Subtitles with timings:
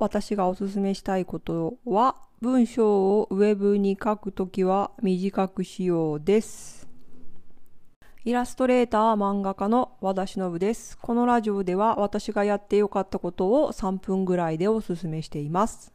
[0.00, 6.88] 私がおすすめしたいことは文章をウェブに書くときは短くしようです。
[8.24, 10.98] イラストレーター漫画家の和田忍です。
[10.98, 15.92] このラジオでは私がやってよかったことを3分ぐらいでおすすめしています。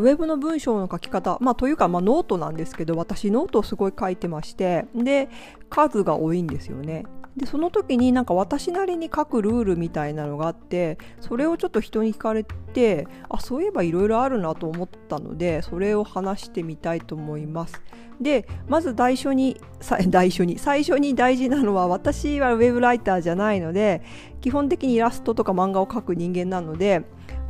[0.00, 5.28] ウェブの文章の書き方、まあ、というか、まあ、ノートなんですけど私ノートをすごい書いてましてで
[5.68, 7.04] 数が多いんですよね。
[7.36, 17.80] でその時になんか私なりに書くルールみたいなのがあってそれをちょっと人に聞かれてあそういえばいろいろあるなと思ったのでそれを話してみたいと思います。
[18.20, 24.02] でまず最初に 最初に最初に大事なのは私はウェブライターじゃないので
[24.40, 27.02] 基本的にイラストとか漫画を描く人間なので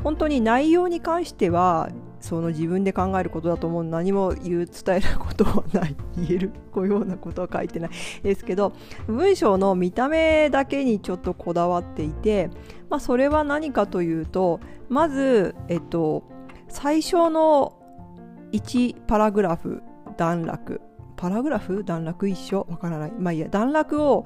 [0.05, 1.89] 本当に内容に関しては
[2.21, 3.85] その自分で考えることだと思う。
[3.85, 5.97] 何も言う伝えることはない。
[6.17, 7.91] 言えるこういうようなことは書いてない
[8.23, 8.73] ですけど
[9.07, 12.51] 文章の見た目だけにちょっとこだわっていて、
[12.89, 16.25] まあ、それは何かというとまず、えっと、
[16.69, 17.77] 最初の
[18.53, 19.83] 1パラグラフ
[20.17, 20.81] 段落。
[21.17, 22.67] パラグラフ段落一緒？
[22.71, 23.13] わからない。
[23.13, 23.49] まあいいや。
[23.49, 24.25] 段落を、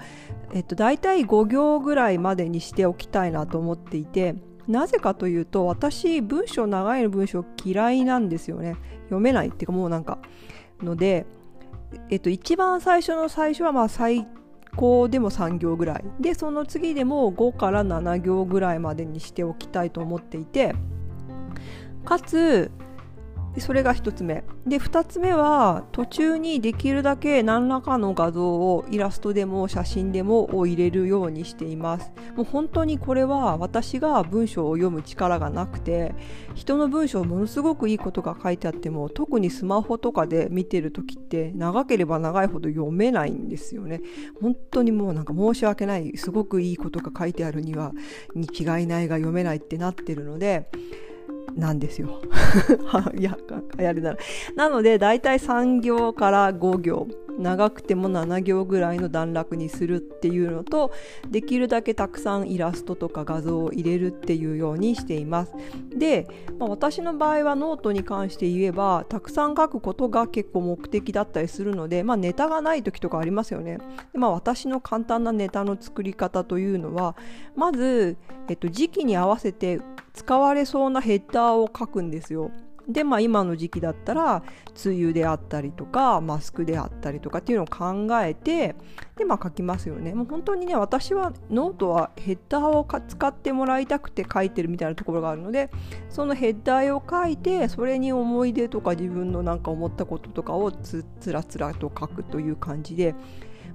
[0.53, 4.37] えっと、大体5行ぐらいまでにしておきたいなと思っていて
[4.69, 8.77] なぜかというと私文章長い文章嫌いなんですよね。
[9.05, 10.19] 読めないっていうかもうなんか
[10.83, 11.27] ので、
[12.11, 14.27] えっと、一番最初の最初はまあ最
[14.77, 16.05] 高でも3行ぐらい。
[16.21, 20.75] でその次でも5から7行ぐらいまでにしておきたいと思っていて
[22.05, 22.71] かつ
[23.61, 24.45] それが1つ目。
[24.67, 32.13] で2つ目は途中にできるだけ何らかの画像をイラストでも写真でもを入れるようにしています。
[32.37, 36.15] もう本当にこれは私が文章を読む力がなくて
[36.55, 44.01] 人の文章ものすごくいいことが書いてあっても特にスマホとかで見てる時って長ければ長いほど読めないんですよね。
[44.41, 47.93] 本当にもうなんか申し訳ないすごくいいことが書いてあるには
[48.35, 50.69] に違いないが読めないってなってるので
[51.55, 52.21] なんですよ。
[53.17, 53.37] いや、
[53.79, 54.19] やるなら。
[54.57, 60.93] なので、だいたい3行から5行、長くても7行ぐらいの段落にするっていうのと、
[61.31, 65.55] できるだけたくさんイラストとか画像を入れるっていうようにしています。
[65.95, 66.29] で、
[66.59, 73.79] まあ、私の場合はノートに関して言えば、たくさん書くことが結構目的だったりするので、まあ、ネタがない時とかありますよね。
[74.13, 77.17] でまあ、私の簡単なネタの作り方というのは、
[77.57, 78.17] まず、
[78.49, 79.81] えっと、時期に合わせて
[80.15, 82.51] 使われそうなヘッダーを書くんですよ。
[82.89, 84.43] でまあ今の時期だったら
[84.85, 88.75] 梅雨であったりとかマスクであったりとかっていうのを考えて
[89.17, 90.15] でまあ書きますよね。
[90.15, 95.71] もう本当にね私はノートはヘッダーを使ってもらいたくて書いてるみたいなところがあるので
[96.11, 103.15] そのヘッダーを書いてそれに思い出とか自分のなんか思ったこととかをつつらつらと書くという感じで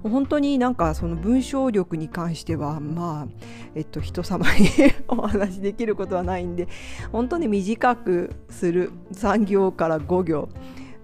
[0.02, 3.28] 本当になんかその文章力に関してはまあ
[3.74, 4.68] えっと人様に
[5.08, 6.68] お話しできることはないんで
[7.12, 10.48] 本当に短くする3行から5行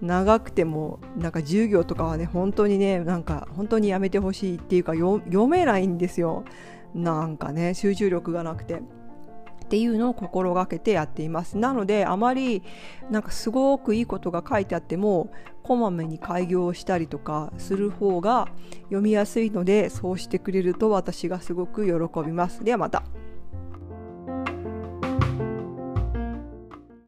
[0.01, 6.43] 長くてもなんか10行とかはね本当にねなんか本当にやめてほしいっていうか読めないんですよ
[6.93, 8.81] なんかね集中力がなくて。
[9.67, 12.63] っていうのを心がけてやっていますなのであまり
[13.11, 15.29] なんかすごくいいことが書いてあっても
[15.61, 18.47] こまめに開業したりとかする方が
[18.83, 23.03] 読みやすいのでそうしてくれると私がすごく喜びますではまた。